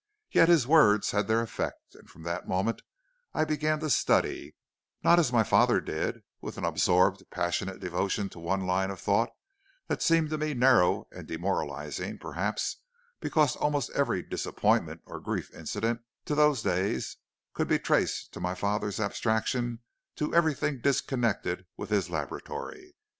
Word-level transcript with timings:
Yet 0.31 0.49
his 0.49 0.65
words 0.65 1.11
had 1.11 1.27
their 1.27 1.43
effect, 1.43 1.93
and 1.93 2.09
from 2.09 2.23
that 2.23 2.47
moment 2.47 2.81
I 3.35 3.45
began 3.45 3.79
to 3.81 3.89
study 3.91 4.55
not 5.03 5.19
as 5.19 5.31
my 5.31 5.43
father 5.43 5.79
did, 5.79 6.23
with 6.41 6.57
an 6.57 6.65
absorbed, 6.65 7.23
passionate 7.29 7.79
devotion 7.79 8.27
to 8.29 8.39
one 8.39 8.65
line 8.65 8.89
of 8.89 8.99
thought; 8.99 9.29
that 9.85 10.01
seemed 10.01 10.31
to 10.31 10.39
me 10.39 10.55
narrow 10.55 11.05
and 11.11 11.27
demoralizing, 11.27 12.17
perhaps 12.17 12.77
because 13.19 13.55
almost 13.55 13.91
every 13.91 14.23
disappointment 14.23 15.01
or 15.05 15.19
grief 15.19 15.53
incident 15.53 16.01
to 16.25 16.33
those 16.33 16.63
days 16.63 17.17
could 17.53 17.67
be 17.67 17.77
traced 17.77 18.33
to 18.33 18.39
my 18.39 18.55
father's 18.55 18.99
abstraction 18.99 19.81
to 20.15 20.33
everything 20.33 20.81
disconnected 20.81 21.67
with 21.77 21.91
his 21.91 22.09
laboratory. 22.09 22.95